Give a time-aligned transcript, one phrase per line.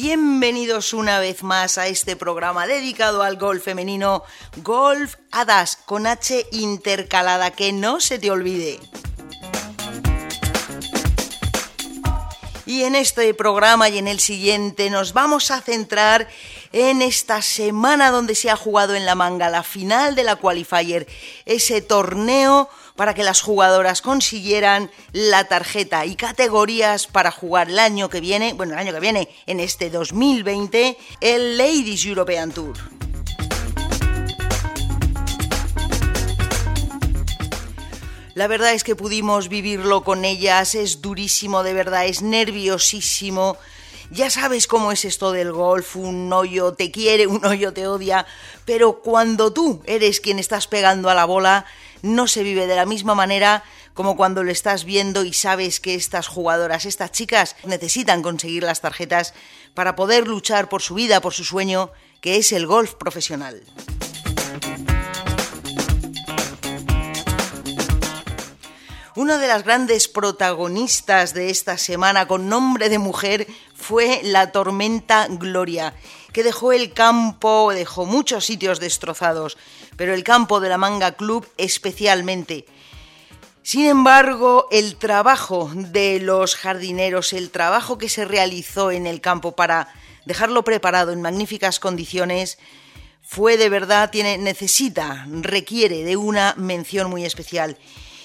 [0.00, 4.22] Bienvenidos una vez más a este programa dedicado al golf femenino,
[4.58, 8.78] Golf Hadas con H intercalada, que no se te olvide.
[12.64, 16.28] Y en este programa y en el siguiente nos vamos a centrar
[16.72, 21.06] en esta semana donde se ha jugado en la manga la final de la Qualifier,
[21.46, 28.08] ese torneo para que las jugadoras consiguieran la tarjeta y categorías para jugar el año
[28.08, 32.76] que viene, bueno, el año que viene, en este 2020, el Ladies European Tour.
[38.38, 43.56] La verdad es que pudimos vivirlo con ellas, es durísimo, de verdad, es nerviosísimo.
[44.10, 48.26] Ya sabes cómo es esto del golf, un hoyo te quiere, un hoyo te odia,
[48.64, 51.66] pero cuando tú eres quien estás pegando a la bola,
[52.00, 53.62] no se vive de la misma manera
[53.92, 58.80] como cuando lo estás viendo y sabes que estas jugadoras, estas chicas, necesitan conseguir las
[58.80, 59.34] tarjetas
[59.74, 63.62] para poder luchar por su vida, por su sueño, que es el golf profesional.
[69.18, 73.48] Una de las grandes protagonistas de esta semana con nombre de mujer
[73.78, 75.94] fue la tormenta Gloria,
[76.32, 79.56] que dejó el campo, dejó muchos sitios destrozados,
[79.96, 82.66] pero el campo de la Manga Club especialmente.
[83.62, 89.54] Sin embargo, el trabajo de los jardineros, el trabajo que se realizó en el campo
[89.54, 89.88] para
[90.24, 92.58] dejarlo preparado en magníficas condiciones,
[93.22, 97.78] fue de verdad, tiene, necesita, requiere de una mención muy especial.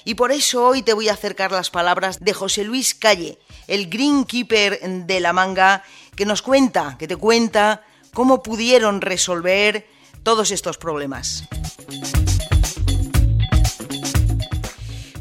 [0.04, 3.88] Y por eso hoy te voy a acercar las palabras de José Luis Calle, el
[3.88, 5.82] greenkeeper de la manga,
[6.16, 9.86] que nos cuenta, que te cuenta cómo pudieron resolver
[10.22, 11.44] todos estos problemas.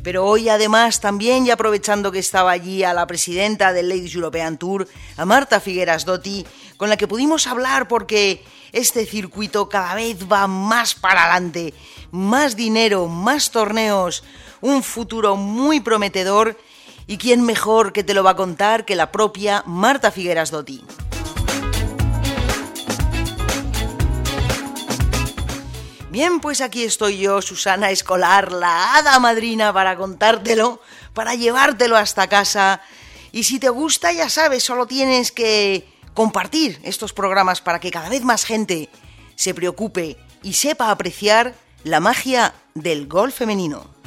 [0.03, 4.57] Pero hoy además también, y aprovechando que estaba allí a la presidenta del Ladies European
[4.57, 6.45] Tour, a Marta Figueras Dotti,
[6.75, 8.43] con la que pudimos hablar porque
[8.73, 11.73] este circuito cada vez va más para adelante,
[12.11, 14.25] más dinero, más torneos,
[14.59, 16.57] un futuro muy prometedor
[17.07, 20.83] y quién mejor que te lo va a contar que la propia Marta Figueras Dotti.
[26.13, 30.79] Bien, pues aquí estoy yo, Susana Escolar, la hada madrina, para contártelo,
[31.15, 32.81] para llevártelo hasta casa.
[33.31, 38.09] Y si te gusta, ya sabes, solo tienes que compartir estos programas para que cada
[38.09, 38.89] vez más gente
[39.35, 44.02] se preocupe y sepa apreciar la magia del golf femenino.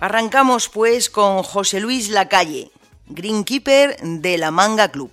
[0.00, 2.70] Arrancamos pues con José Luis Lacalle,
[3.08, 5.10] greenkeeper de la Manga Club.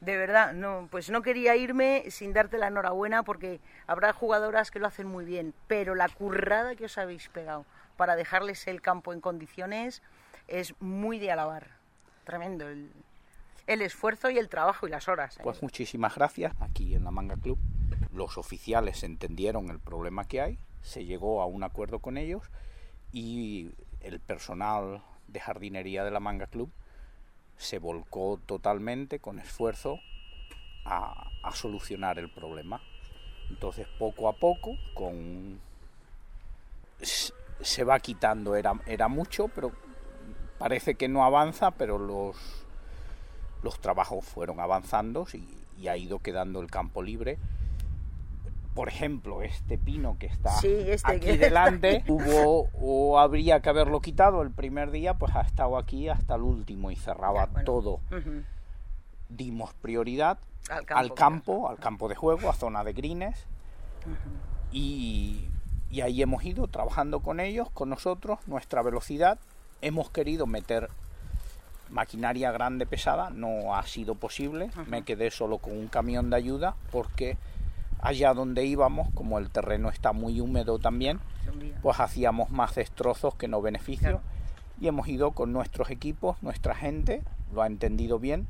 [0.00, 3.58] De verdad, no, pues no quería irme sin darte la enhorabuena porque
[3.88, 7.64] habrá jugadoras que lo hacen muy bien, pero la currada que os habéis pegado
[7.96, 10.00] para dejarles el campo en condiciones
[10.46, 11.66] es muy de alabar.
[12.22, 12.92] Tremendo el,
[13.66, 15.36] esfuerzo y el trabajo y las horas.
[15.36, 15.40] ¿eh?
[15.42, 16.52] Pues muchísimas gracias.
[16.60, 17.58] Aquí en la Manga Club
[18.12, 22.42] los oficiales entendieron el problema que hay se llegó a un acuerdo con ellos
[23.12, 26.70] y el personal de jardinería de la Manga Club
[27.56, 30.00] se volcó totalmente con esfuerzo
[30.84, 32.80] a, solucionar el problema.
[33.50, 35.60] Entonces poco a poco, con
[37.00, 39.72] se va quitando, era, era mucho, pero
[40.58, 42.36] parece que no avanza, pero los,
[43.62, 45.26] los trabajos fueron avanzando
[45.78, 47.38] y ha ido quedando el campo libre
[48.74, 54.42] por ejemplo, este pino que está este aquí delante, hubo o habría que haberlo quitado
[54.42, 58.00] el primer día, pues ha estado aquí hasta el último y cerraba todo.
[59.28, 60.38] Dimos prioridad
[60.68, 63.46] al campo, al campo, de juego, a zona de greens,
[64.70, 65.48] y,
[65.90, 69.38] y ahí hemos ido trabajando con ellos, con nosotros, nuestra velocidad.
[69.82, 70.88] Hemos querido meter
[71.92, 74.70] maquinaria grande pesada, no ha sido posible.
[74.86, 77.36] Me quedé solo con un camión de ayuda porque
[78.02, 81.20] allá donde íbamos, como el terreno está muy húmedo también,
[81.80, 84.20] pues hacíamos más destrozos que no beneficios.
[84.80, 87.22] Y hemos ido con nuestros equipos, nuestra gente,
[87.54, 88.48] lo ha entendido bien,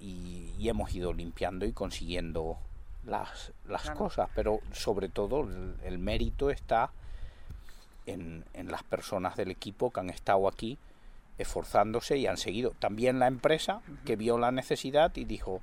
[0.00, 2.56] y, hemos ido limpiando y consiguiendo
[3.04, 4.28] las, las cosas.
[4.34, 5.46] Pero sobre todo
[5.84, 6.90] el, mérito está
[8.06, 10.78] en, en las personas del equipo que han estado aquí
[11.38, 12.72] esforzándose y han seguido.
[12.78, 15.60] También la empresa que vio la necesidad y dijo,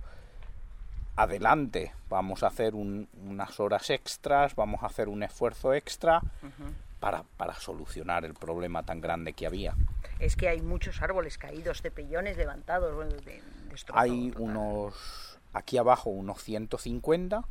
[1.17, 6.21] adelante, vamos a hacer unas horas extras, vamos a hacer un esfuerzo extra
[6.99, 9.73] para, para solucionar el problema tan grande que había.
[10.19, 13.41] Es que hay muchos árboles caídos, cepellones levantados, de,
[13.93, 17.43] Hay unos, aquí abajo, unos 150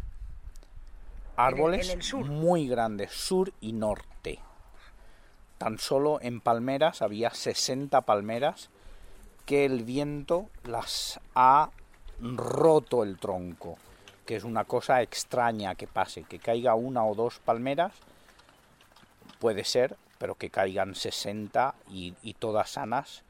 [1.37, 4.39] árboles muy grandes, sur y norte.
[5.59, 8.71] Tan solo en palmeras había 60 palmeras
[9.45, 11.71] que el viento las ha
[12.21, 13.77] roto el tronco,
[14.25, 17.93] que es una cosa extraña que pase, que caiga una o dos palmeras,
[19.39, 23.23] puede ser, pero que caigan 60 y, todas sanas,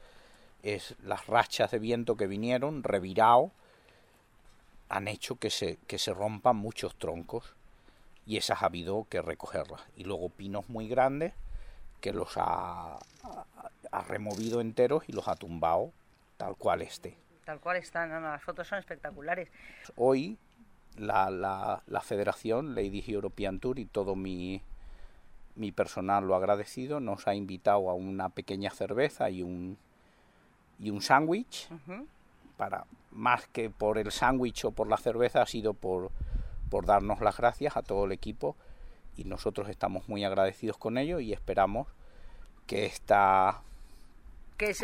[0.63, 3.51] es las rachas de viento que vinieron, revirado,
[4.89, 7.53] han hecho que se, que se rompan muchos troncos
[8.25, 9.81] y esas ha habido que recogerlas.
[9.97, 11.33] Y luego pinos muy grandes
[11.99, 12.97] que los ha,
[13.91, 15.91] ha removido enteros y los ha tumbado
[16.37, 19.49] tal cual esté tal cual están, las fotos son espectaculares.
[19.95, 20.37] Hoy
[20.97, 24.61] la, la, la Federación Lady European Tour y todo mi,
[25.55, 29.77] mi personal lo ha agradecido, nos ha invitado a una pequeña cerveza y un,
[30.77, 31.69] y un sándwich,
[32.57, 36.11] para más que por el sándwich o por la cerveza, ha sido por,
[36.69, 38.57] por darnos las gracias a todo el equipo
[39.15, 41.87] y nosotros estamos muy agradecidos con ello y esperamos
[42.65, 43.61] que esta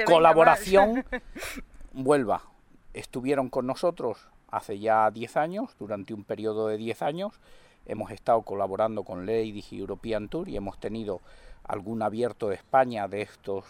[0.05, 1.03] colaboración
[1.91, 2.52] vuelva
[2.93, 7.39] estuvieron con nosotros hace ya 10 años, durante un periodo de 10 años.
[7.85, 11.21] Hemos estado colaborando con Ladies European Tour y hemos tenido
[11.63, 13.65] algún abierto de España de estos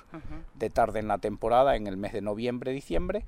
[0.55, 3.25] de tarde en la temporada en el mes de noviembre, diciembre.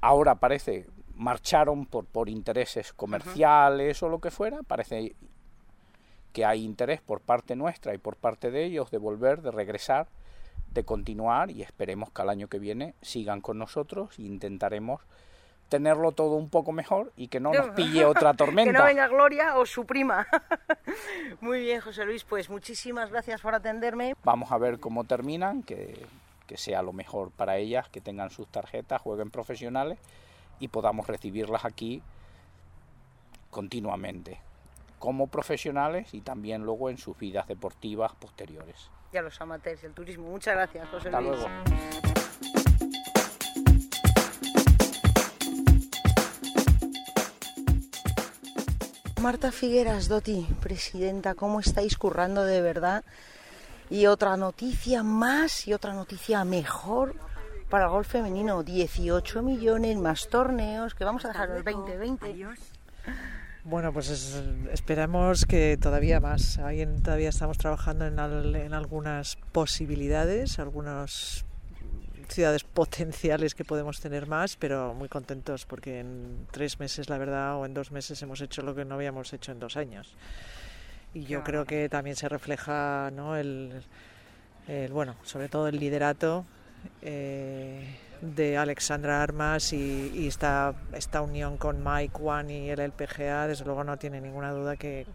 [0.00, 5.16] Ahora parece marcharon por, por intereses comerciales o lo que fuera, parece
[6.32, 10.06] que hay interés por parte nuestra y por parte de ellos de volver, de regresar
[10.72, 15.00] de continuar y esperemos que al año que viene sigan con nosotros e intentaremos
[15.68, 18.72] tenerlo todo un poco mejor y que no nos pille otra tormenta.
[18.72, 20.26] que no venga Gloria o su prima.
[21.40, 24.14] Muy bien, José Luis, pues muchísimas gracias por atenderme.
[24.24, 26.06] Vamos a ver cómo terminan, que,
[26.46, 29.98] que sea lo mejor para ellas, que tengan sus tarjetas, jueguen profesionales
[30.58, 32.02] y podamos recibirlas aquí
[33.50, 34.40] continuamente
[34.98, 39.92] como profesionales y también luego en sus vidas deportivas posteriores y a los amateurs del
[39.92, 40.28] turismo.
[40.28, 41.46] Muchas gracias, José Hasta Luego.
[49.20, 53.04] Marta Figueras Doti, presidenta, ¿cómo estáis currando de verdad?
[53.90, 57.16] Y otra noticia más y otra noticia mejor
[57.68, 58.62] para el golf femenino.
[58.62, 62.46] 18 millones más torneos que vamos a dejar el 2020.
[63.68, 64.08] Bueno, pues
[64.72, 66.56] esperamos que todavía más.
[66.56, 68.18] Ahí todavía estamos trabajando en,
[68.56, 71.44] en algunas posibilidades, algunas
[72.30, 77.56] ciudades potenciales que podemos tener más, pero muy contentos porque en tres meses, la verdad,
[77.56, 80.14] o en dos meses hemos hecho lo que no habíamos hecho en dos años.
[81.12, 83.36] Y yo creo que también se refleja, ¿no?
[83.36, 83.82] El,
[84.66, 86.46] el bueno, sobre todo el liderato.
[87.02, 87.86] Eh,
[88.20, 93.84] de Alexandra Armas y, esta, esta unión con Mike One y el LPGA, desde luego
[93.84, 95.06] no tiene ninguna duda que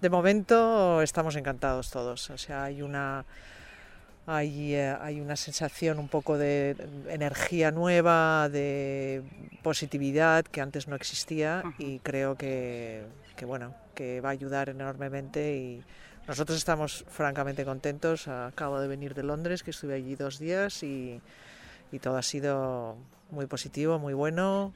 [0.00, 2.30] de momento estamos encantados todos.
[2.30, 3.24] O sea, hay una
[4.26, 6.76] hay, eh, hay una sensación un poco de
[7.08, 9.22] energía nueva, de
[9.62, 13.04] positividad que antes no existía y creo que,
[13.36, 15.84] que bueno, que va a ayudar enormemente y
[16.26, 18.26] nosotros estamos francamente contentos.
[18.26, 21.20] Acabo de venir de Londres, que estuve allí dos días y
[21.92, 22.96] y todo ha sido
[23.30, 24.72] muy positivo, muy bueno,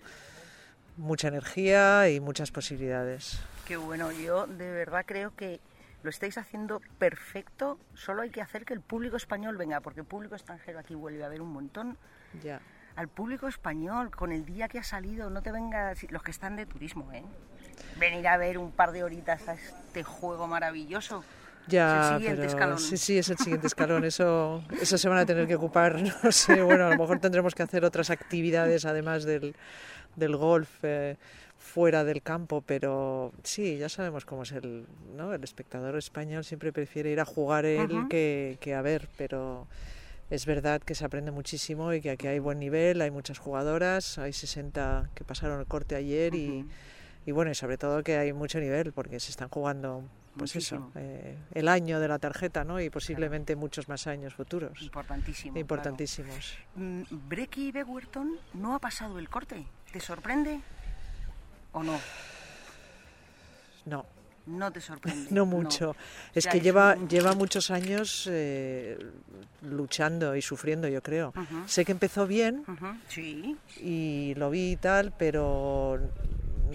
[0.97, 3.41] mucha energía y muchas posibilidades.
[3.67, 5.61] Qué bueno, yo de verdad creo que
[6.03, 10.07] lo estáis haciendo perfecto, solo hay que hacer que el público español venga, porque el
[10.07, 11.99] público extranjero aquí vuelve a ver un montón.
[12.43, 12.61] Ya.
[12.97, 16.57] Al público español, con el día que ha salido, no te venga los que están
[16.57, 17.23] de turismo, ¿eh?
[17.99, 21.25] Venir a ver un par de horitas a este juego maravilloso.
[21.67, 24.05] Ya, pero sí, sí, es el siguiente escalón.
[24.05, 27.55] Eso, eso se van a tener que ocupar, no sé, bueno, a lo mejor tendremos
[27.55, 29.55] que hacer otras actividades además del,
[30.17, 31.17] del golf eh,
[31.59, 34.87] fuera del campo, pero sí, ya sabemos cómo es el,
[35.17, 35.33] ¿no?
[35.33, 39.69] El espectador español siempre prefiere ir a jugar él que, que a ver, pero
[40.31, 44.19] es verdad que se aprende muchísimo y que aquí hay buen nivel, hay muchas jugadoras,
[44.19, 46.65] hay 60 que pasaron el corte ayer y,
[47.27, 50.05] y bueno, y sobre todo que hay mucho nivel porque se están jugando
[50.41, 52.81] pues eso, eh, el año de la tarjeta, ¿no?
[52.81, 54.81] Y posiblemente muchos más años futuros.
[54.81, 55.59] Importantísimo.
[55.59, 56.55] Importantísimos.
[56.77, 59.67] Mm, Brecky Bewerton no ha pasado el corte.
[59.93, 60.63] ¿Te sorprende
[61.73, 62.01] o no?
[63.85, 64.07] No.
[64.47, 65.29] No te sorprende.
[65.31, 65.95] No mucho.
[66.35, 68.99] Es que lleva, lleva muchos años eh,
[69.61, 71.35] luchando y sufriendo, yo creo.
[71.67, 72.65] Sé que empezó bien
[73.09, 73.59] sí.
[73.77, 76.01] y lo vi y tal, pero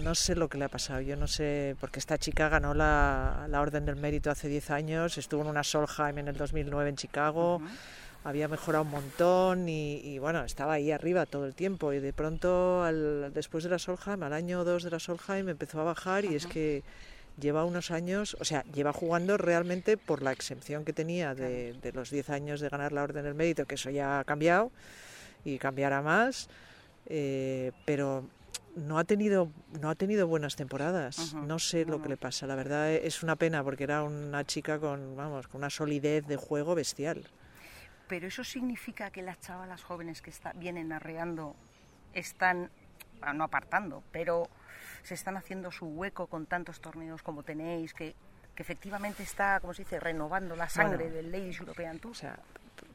[0.02, 3.46] no sé lo que le ha pasado, yo no sé, porque esta chica ganó la,
[3.48, 6.96] la Orden del Mérito hace 10 años, estuvo en una Solheim en el 2009 en
[6.96, 7.60] Chicago,
[8.24, 11.92] había mejorado un montón y, bueno, estaba ahí arriba todo el tiempo.
[11.92, 15.80] Y de pronto al, después de la Solheim, al año 2 de la Solheim empezó
[15.80, 16.82] a bajar y es que
[17.40, 21.92] lleva unos años, o sea, lleva jugando realmente por la exención que tenía de, de
[21.92, 24.72] los 10 años de ganar la Orden del Mérito, que eso ya ha cambiado
[25.44, 26.48] y cambiará más,
[27.06, 28.24] eh, pero
[28.76, 31.34] no ha tenido no ha tenido buenas temporadas.
[31.34, 32.46] No sé lo que le pasa.
[32.46, 36.36] La verdad es una pena porque era una chica con vamos con una solidez de
[36.36, 37.26] juego bestial.
[38.06, 41.56] Pero eso significa que las chavalas jóvenes que está, vienen arreando
[42.12, 42.70] están
[43.20, 44.48] ah, no apartando pero
[45.02, 48.14] se están haciendo su hueco con tantos torneos como tenéis que,
[48.54, 52.12] que efectivamente está como se dice renovando la sangre del Ladies European Tour.
[52.12, 52.38] o sea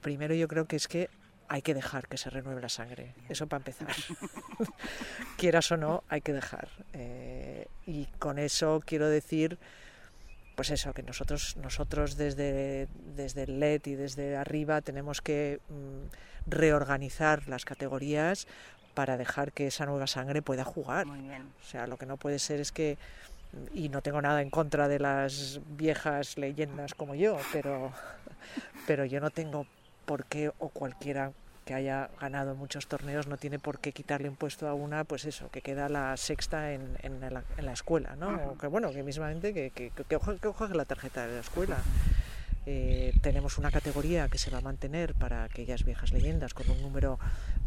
[0.01, 1.09] primero yo creo que es que
[1.51, 3.13] hay que dejar que se renueve la sangre.
[3.27, 3.89] Eso para empezar.
[5.38, 6.70] Quieras o no, hay que dejar.
[6.93, 9.60] Eh, y con eso quiero decir,
[10.55, 16.50] pues eso, que nosotros, nosotros desde, desde el LED y desde arriba tenemos que mm,
[16.50, 18.48] reorganizar las categorías
[18.93, 21.05] para dejar que esa nueva sangre pueda jugar.
[21.08, 22.98] O sea, lo que no puede ser es que
[23.74, 27.91] y no tengo nada en contra de las viejas leyendas como yo, pero,
[28.88, 29.67] pero yo no tengo
[30.11, 31.31] por qué o cualquiera
[31.63, 35.23] que haya ganado muchos torneos no tiene por qué quitarle un puesto a una, pues
[35.23, 38.27] eso, que queda la sexta en, en, la, en la, escuela, ¿no?
[38.49, 41.77] O que bueno, que mismamente que, que, que, que la tarjeta de la escuela.
[42.65, 46.81] Eh, tenemos una categoría que se va a mantener para aquellas viejas leyendas con un
[46.81, 47.17] número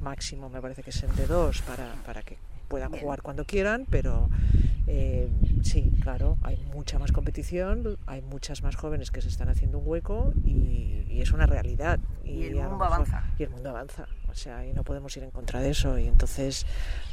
[0.03, 2.37] máximo, me parece que es el de dos, para, para que
[2.69, 4.29] puedan jugar cuando quieran, pero
[4.87, 5.29] eh,
[5.63, 9.89] sí, claro, hay mucha más competición, hay muchas más jóvenes que se están haciendo un
[9.89, 12.01] hueco y, es una realidad.
[12.25, 13.25] Y, el mundo avanza.
[13.39, 15.97] Y el mundo avanza, o sea, y no podemos ir en contra de eso.
[15.99, 16.67] Y entonces,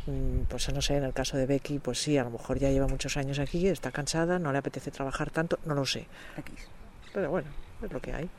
[0.07, 2.69] mm, pues no sé, en el caso de Becky, pues sí, a lo mejor ya
[2.71, 6.07] lleva muchos años aquí, está cansada, no le apetece trabajar tanto, no lo sé.
[7.13, 7.47] Pero bueno,
[7.83, 8.29] es lo que hay.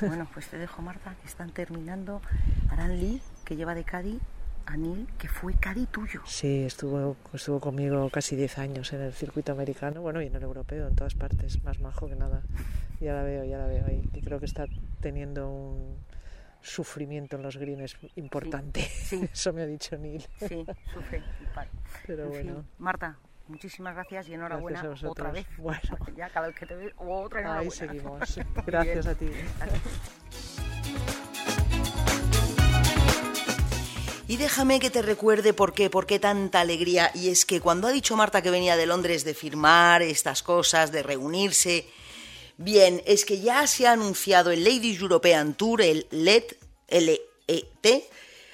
[0.00, 2.22] Bueno, pues te dejo, Marta, que están terminando.
[2.70, 4.20] Aran Lee, que lleva de Cádiz,
[4.66, 6.22] Anil, que fue Cádiz tuyo.
[6.24, 10.42] Sí, estuvo, estuvo conmigo casi 10 años en el circuito americano, bueno, y en el
[10.42, 12.42] europeo, en todas partes, más majo que nada.
[13.00, 13.86] Ya la veo, ya la veo.
[13.90, 14.66] Y creo que está
[15.00, 15.96] teniendo un
[16.62, 18.82] sufrimiento en los greens importante.
[18.82, 20.24] Sí, Eso me ha dicho Neil.
[20.38, 21.22] Sí, sufre.
[22.06, 22.64] Pero bueno.
[22.78, 25.46] Marta, muchísimas gracias y enhorabuena otra vez.
[25.58, 25.80] Bueno.
[26.16, 27.70] Ya cada vez que te veo, otra enhorabuena.
[27.70, 28.40] Ahí seguimos.
[28.66, 29.30] Gracias a ti.
[34.30, 37.10] Y déjame que te recuerde por qué, por qué tanta alegría.
[37.16, 40.92] Y es que cuando ha dicho Marta que venía de Londres de firmar estas cosas,
[40.92, 41.88] de reunirse,
[42.56, 46.44] bien, es que ya se ha anunciado el Ladies European Tour, el LED,
[46.88, 48.04] LET,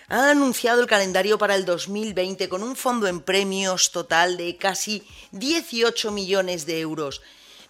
[0.08, 5.06] ha anunciado el calendario para el 2020 con un fondo en premios total de casi
[5.32, 7.20] 18 millones de euros.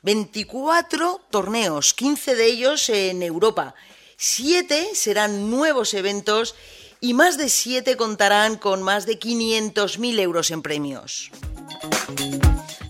[0.02, 3.74] 24 torneos, 15 de ellos en Europa.
[4.16, 6.54] 7 serán nuevos eventos
[7.00, 11.30] y más de siete contarán con más de 500.000 euros en premios.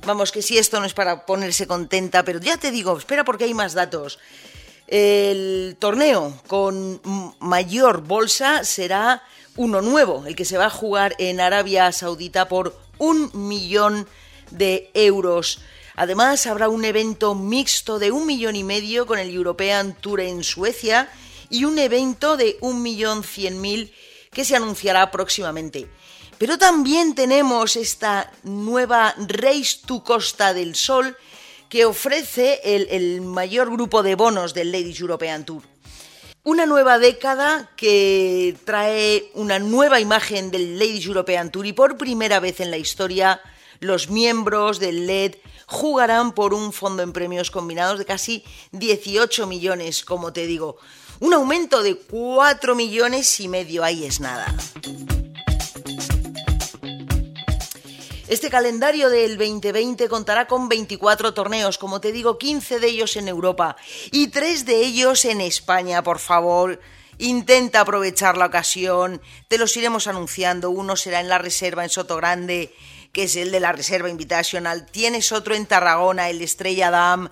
[0.07, 3.45] Vamos, que si esto no es para ponerse contenta, pero ya te digo, espera porque
[3.45, 4.19] hay más datos.
[4.87, 7.01] El torneo con
[7.41, 9.25] mayor bolsa será
[9.57, 14.07] uno nuevo, el que se va a jugar en Arabia Saudita por un millón
[14.53, 15.61] de euros.
[15.97, 20.45] Además, habrá un evento mixto de un millón y medio con el European Tour en
[20.45, 21.09] Suecia
[21.51, 23.93] y un evento de 1.100.000
[24.33, 25.89] que se anunciará próximamente.
[26.39, 31.17] Pero también tenemos esta nueva Race to Costa del Sol
[31.69, 35.63] que ofrece el, el mayor grupo de bonos del Ladies European Tour.
[36.45, 42.39] Una nueva década que trae una nueva imagen del Ladies European Tour y por primera
[42.39, 43.41] vez en la historia
[43.81, 45.37] los miembros del LED
[45.67, 50.79] jugarán por un fondo en premios combinados de casi 18 millones, como te digo.
[51.19, 54.55] Un aumento de 4 millones y medio, ahí es nada.
[58.29, 63.29] Este calendario del 2020 contará con 24 torneos, como te digo, 15 de ellos en
[63.29, 63.77] Europa
[64.11, 66.81] y 3 de ellos en España, por favor.
[67.19, 70.71] Intenta aprovechar la ocasión, te los iremos anunciando.
[70.71, 72.75] Uno será en la reserva en Soto Grande,
[73.13, 74.85] que es el de la reserva invitacional.
[74.85, 77.31] Tienes otro en Tarragona, el Estrella Dam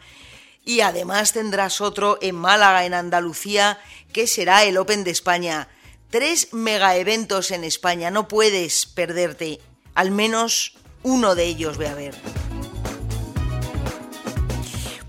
[0.64, 3.78] y además tendrás otro en Málaga, en Andalucía,
[4.12, 5.68] que será el Open de España.
[6.10, 9.60] Tres mega eventos en España, no puedes perderte.
[9.94, 12.43] Al menos uno de ellos ve a ver.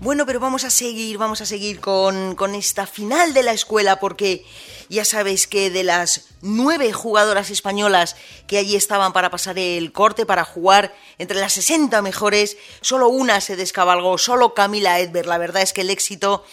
[0.06, 3.98] Bueno, pero vamos a seguir, vamos a seguir con, con, esta final de la escuela
[3.98, 4.46] porque
[4.88, 8.14] ya sabéis que de las nueve jugadoras españolas
[8.46, 13.40] que allí estaban para pasar el corte, para jugar entre las 60 mejores, solo una
[13.40, 15.26] se descabalgó, solo Camila Edber.
[15.26, 16.44] La verdad es que el éxito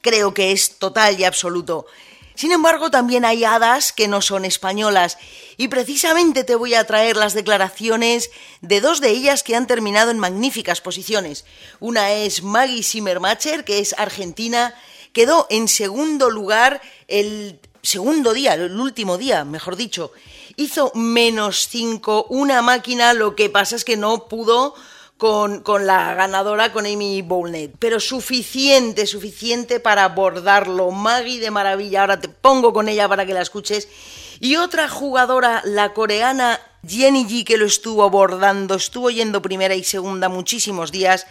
[0.00, 1.86] creo que es total y absoluto.
[2.34, 5.18] Sin embargo, también hay hadas que no son españolas
[5.56, 10.10] y precisamente te voy a traer las declaraciones de dos de ellas que han terminado
[10.10, 11.44] en magníficas posiciones.
[11.78, 14.74] Una es Maggie Zimmermacher, que es argentina,
[15.12, 20.10] quedó en segundo lugar el segundo día, el último día, mejor dicho.
[20.56, 24.74] Hizo menos cinco, una máquina, lo que pasa es que no pudo
[25.18, 27.72] con, con, la ganadora, con Amy Bownet.
[27.78, 30.90] Pero suficiente, suficiente para abordarlo.
[30.90, 32.02] Maggie de maravilla.
[32.02, 33.88] Ahora te pongo con ella para que la escuches.
[34.40, 39.84] Y otra jugadora, la coreana Jenny G, que lo estuvo abordando, estuvo yendo primera y
[39.84, 41.26] segunda muchísimos días.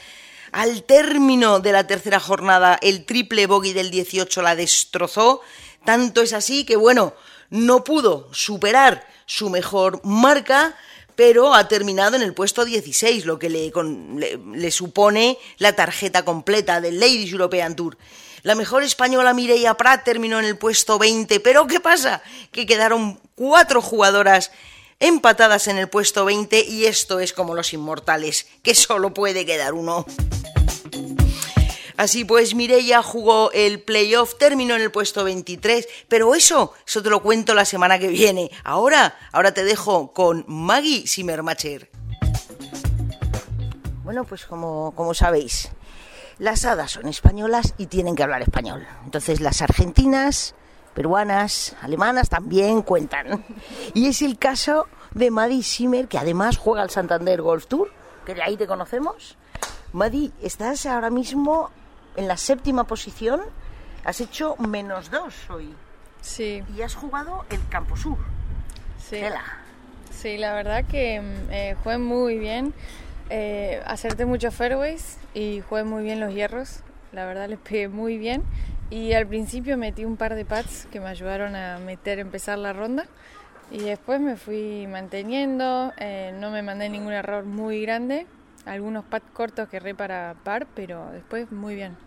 [0.51, 5.41] Al término de la tercera jornada, el triple bogey del 18 la destrozó.
[5.83, 7.13] Tanto es así que, bueno,
[7.49, 10.75] no pudo superar su mejor marca,
[11.15, 16.99] pero ha terminado en el puesto 16, lo que le, supone la tarjeta completa del
[16.99, 17.97] Ladies European Tour.
[18.41, 22.21] La mejor española Mireia Prat terminó en el puesto 20, pero ¿qué pasa?
[22.51, 24.51] Que quedaron cuatro jugadoras
[24.99, 29.73] empatadas en el puesto 20 y esto es como los inmortales, que solo puede quedar
[29.73, 30.05] uno.
[31.97, 37.09] Así pues, Mireia jugó el playoff, terminó en el puesto 23, pero eso, eso te
[37.09, 38.51] lo cuento la semana que viene.
[38.63, 41.89] Ahora, ahora te dejo con Maggie Zimmermacher.
[44.03, 45.69] Bueno, pues como, como sabéis,
[46.39, 48.85] las hadas son españolas y tienen que hablar español.
[49.05, 50.55] Entonces las argentinas,
[50.93, 53.45] peruanas, alemanas también cuentan.
[53.93, 57.91] Y es el caso de Maddie Zimmer, que además juega al Santander Golf Tour,
[58.25, 59.37] que de ahí te conocemos.
[59.91, 61.69] Maddie, estás ahora mismo
[62.15, 63.41] en la séptima posición,
[64.05, 65.73] has hecho menos dos hoy.
[66.21, 66.63] Sí.
[66.75, 68.17] Y has jugado el Campo Sur.
[68.97, 69.19] Sí.
[69.19, 69.43] Tela.
[70.11, 72.73] Sí, la verdad que eh, jugué muy bien.
[73.29, 76.81] Eh, acerté muchos fairways y jugué muy bien los hierros.
[77.11, 78.43] La verdad les pegué muy bien.
[78.89, 82.73] Y al principio metí un par de pads que me ayudaron a meter, empezar la
[82.73, 83.05] ronda.
[83.71, 85.91] Y después me fui manteniendo.
[85.97, 88.27] Eh, no me mandé ningún error muy grande
[88.65, 91.97] algunos pads cortos que erré para par, pero después muy bien.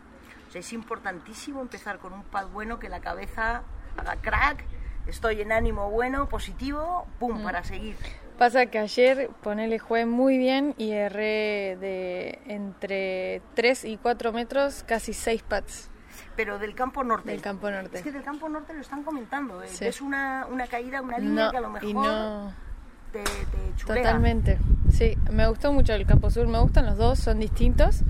[0.49, 3.63] O sea, es importantísimo empezar con un pad bueno, que la cabeza
[3.97, 4.65] haga crack,
[5.07, 7.45] estoy en ánimo bueno, positivo, pum, mm.
[7.45, 7.97] para seguir.
[8.39, 14.85] Pasa que ayer ponele jugué muy bien y erré de entre 3 y 4 metros
[14.87, 15.91] casi 6 pads.
[16.37, 17.31] Pero del campo norte.
[17.31, 17.97] Del campo norte.
[17.97, 19.63] Es que del campo norte lo están comentando.
[19.63, 19.69] ¿eh?
[19.69, 19.87] Sí.
[19.87, 22.66] Es una, una caída, una línea no, que a lo mejor y no...
[23.13, 24.03] te, te chulea.
[24.03, 24.59] Totalmente.
[24.91, 28.03] Sí, me gustó mucho el campo sur, me gustan los dos, son distintos.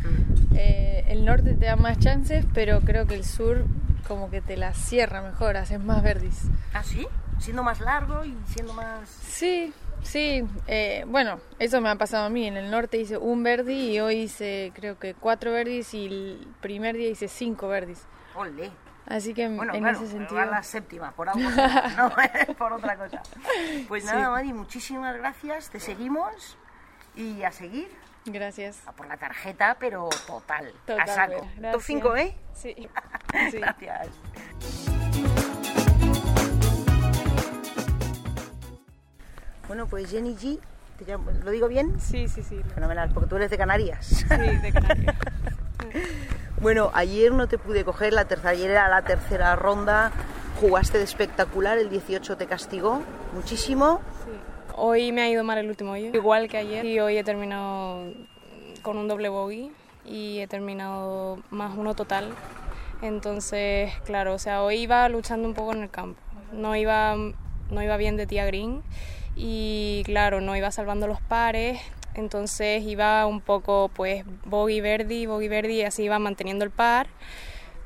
[0.55, 3.65] Eh, el norte te da más chances, pero creo que el sur
[4.07, 6.43] como que te la cierra mejor, haces más verdis.
[6.73, 7.07] ¿Ah, sí?
[7.39, 9.09] Siendo más largo y siendo más...
[9.09, 10.45] Sí, sí.
[10.69, 12.47] Eh, bueno, eso me ha pasado a mí.
[12.47, 16.47] En el norte hice un verdi y hoy hice creo que cuatro verdis y el
[16.61, 18.03] primer día hice cinco verdis.
[18.35, 18.71] Olé.
[19.07, 20.35] Así que bueno, en claro, ese sentido.
[20.35, 21.49] Va la séptima, por algo,
[21.97, 23.23] no por otra cosa.
[23.89, 24.31] Pues nada, sí.
[24.31, 25.71] Mari, muchísimas gracias.
[25.71, 26.59] Te seguimos
[27.15, 27.89] y a seguir.
[28.25, 28.81] Gracias.
[28.87, 30.73] A por la tarjeta, pero total.
[30.85, 31.49] total a saco.
[31.73, 32.35] Top 5, ¿eh?
[32.53, 32.75] Sí.
[33.53, 33.59] sí.
[33.59, 34.09] gracias.
[39.69, 40.59] Bueno, pues Jenny G,
[40.99, 42.01] ¿te llamo, ¿lo digo bien?
[42.01, 42.61] Sí, sí, sí.
[42.75, 44.07] Fenomenal, porque tú eres de Canarias.
[44.07, 45.17] Sí, de Canarias.
[46.67, 50.11] Bueno, ayer no te pude coger, la tercera, ayer era la tercera ronda,
[50.61, 53.03] jugaste de espectacular, el 18 te castigó
[53.35, 54.01] muchísimo.
[54.25, 54.33] Sí.
[54.75, 58.13] Hoy me ha ido mal el último hoyo, igual que ayer, y hoy he terminado
[58.83, 59.71] con un doble bogey
[60.05, 62.35] y he terminado más uno total.
[63.01, 66.21] Entonces, claro, o sea, hoy iba luchando un poco en el campo.
[66.51, 68.83] No iba, no iba bien de tía green
[69.37, 71.79] y, claro, no iba salvando los pares.
[72.17, 77.09] Entonces iba un poco, pues, bogey verdi, bogey verdi así iba manteniendo el par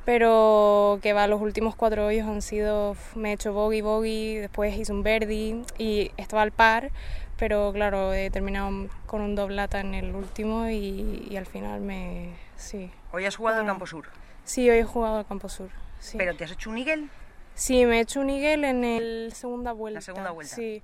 [0.05, 4.75] pero que va, los últimos cuatro hoyos han sido, me he hecho bogey, bogey, después
[4.75, 6.91] hice un birdie y estaba al par,
[7.37, 12.33] pero claro, he terminado con un doblata en el último y, y al final me,
[12.55, 12.89] sí.
[13.11, 14.07] ¿Hoy has jugado al Campo Sur?
[14.43, 16.17] Sí, hoy he jugado al Campo Sur, sí.
[16.17, 17.07] ¿Pero te has hecho un eagle?
[17.53, 19.97] Sí, me he hecho un eagle en el segunda vuelta.
[19.97, 20.55] La segunda vuelta.
[20.55, 20.81] Sí,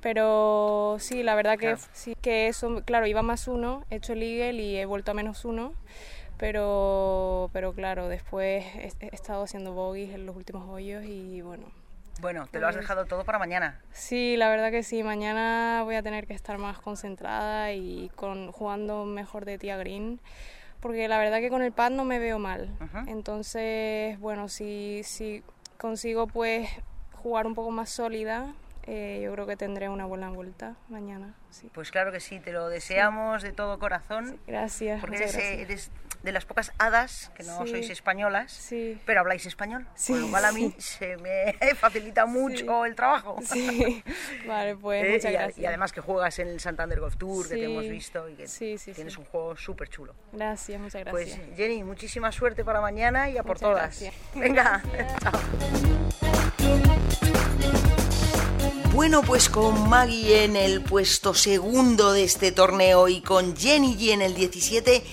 [0.00, 1.80] pero sí, la verdad que, claro.
[1.92, 5.14] sí, que eso, claro, iba más uno, he hecho el eagle y he vuelto a
[5.14, 5.74] menos uno
[6.40, 11.66] pero, pero claro, después he, he estado haciendo bogies en los últimos hoyos y bueno.
[12.22, 13.78] Bueno, te lo has dejado todo para mañana.
[13.92, 15.02] Sí, la verdad que sí.
[15.02, 20.18] Mañana voy a tener que estar más concentrada y con, jugando mejor de tía green
[20.80, 22.70] porque la verdad que con el pad no me veo mal.
[23.06, 25.42] Entonces, bueno, si, si
[25.76, 26.70] consigo pues
[27.22, 28.54] jugar un poco más sólida,
[28.92, 31.32] eh, yo creo que tendré una buena vuelta mañana.
[31.50, 31.70] Sí.
[31.72, 34.40] Pues claro que sí, te lo deseamos de todo corazón.
[34.48, 35.00] gracias.
[35.00, 35.22] Porque
[35.62, 35.92] eres,
[36.24, 38.68] de las pocas hadas que no sois españolas,
[39.06, 43.38] pero habláis español, con lo cual a mí se me facilita mucho el trabajo.
[43.44, 44.02] Sí,
[44.46, 45.58] vale, pues eh, muchas y, gracias.
[45.58, 48.46] Y además que juegas en el Santander Golf Tour, que te hemos visto y que
[48.92, 50.16] tienes un juego súper chulo.
[50.32, 51.46] Gracias, muchas pues, gracias.
[51.46, 54.04] Pues Jenny, muchísima suerte para mañana y a por todas.
[54.34, 54.82] Venga,
[55.22, 56.29] chao.
[58.92, 64.10] Bueno, pues con Maggie en el puesto segundo de este torneo y con Jenny G
[64.10, 65.04] en el 17,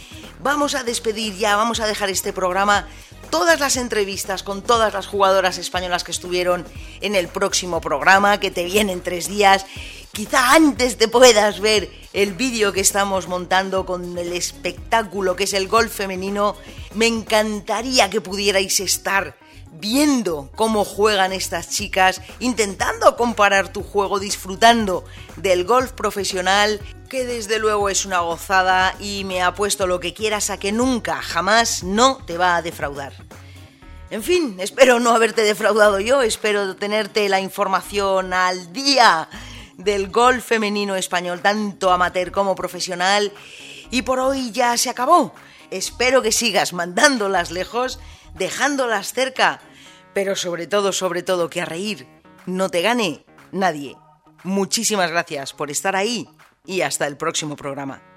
[0.41, 2.87] vamos a despedir ya, vamos a dejar este programa
[3.29, 6.65] todas las entrevistas con todas las jugadoras españolas que estuvieron
[7.01, 9.65] en el próximo programa, que te viene en tres días.
[10.11, 15.53] Quizá antes te puedas ver el vídeo que estamos montando con el espectáculo que es
[15.53, 16.55] el golf femenino.
[16.95, 19.37] Me encantaría que pudierais estar
[19.79, 27.59] viendo cómo juegan estas chicas, intentando comparar tu juego, disfrutando del golf profesional, que desde
[27.59, 32.17] luego es una gozada y me apuesto lo que quieras a que nunca, jamás no
[32.25, 33.13] te va a defraudar.
[34.09, 39.27] En fin, espero no haberte defraudado yo, espero tenerte la información al día
[39.77, 43.31] del golf femenino español, tanto amateur como profesional.
[43.91, 45.33] Y por hoy ya se acabó.
[45.71, 47.99] Espero que sigas mandándolas lejos,
[48.35, 49.59] dejándolas cerca,
[50.17, 52.07] pero sobre todo, sobre todo, que a reír
[52.47, 53.95] no te gane nadie.
[54.43, 56.27] Muchísimas gracias por estar ahí
[56.65, 58.16] y hasta el próximo programa.